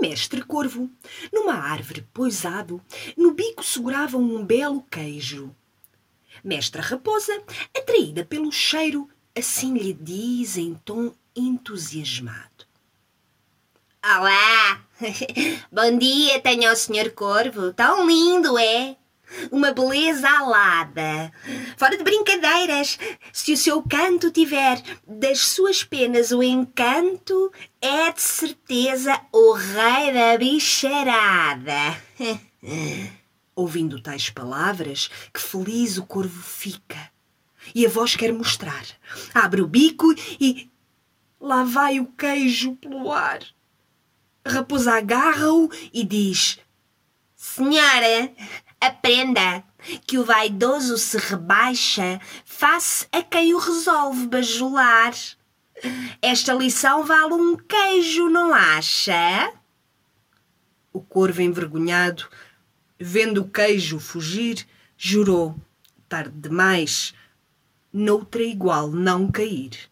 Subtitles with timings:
[0.00, 0.90] Mestre Corvo,
[1.30, 2.80] numa árvore poisado,
[3.16, 5.54] no bico segurava um belo queijo.
[6.42, 7.42] Mestra Raposa,
[7.76, 9.06] atraída pelo cheiro,
[9.36, 12.64] assim lhe diz em tom entusiasmado.
[14.02, 14.80] Olá!
[15.70, 17.74] Bom dia, tenho o Senhor Corvo.
[17.74, 18.96] Tão lindo, é?
[19.72, 21.32] Beleza alada.
[21.76, 22.98] Fora de brincadeiras,
[23.32, 30.12] se o seu canto tiver das suas penas o encanto, é de certeza o rei
[30.12, 32.00] da bicharada.
[33.54, 37.10] Ouvindo tais palavras, que feliz o corvo fica.
[37.74, 38.84] E a voz quer mostrar.
[39.34, 40.06] Abre o bico
[40.40, 40.70] e.
[41.40, 43.40] Lá vai o queijo pelo ar.
[44.44, 46.58] A raposa agarra-o e diz:
[47.36, 48.32] Senhora,
[48.80, 49.62] aprenda
[50.06, 55.14] que o vaidoso se rebaixa face a quem o resolve bajular.
[56.20, 59.52] Esta lição vale um queijo, não acha?
[60.92, 62.28] O corvo envergonhado,
[62.98, 65.56] vendo o queijo fugir, jurou,
[66.08, 67.14] tarde demais,
[67.92, 69.90] noutra igual não cair.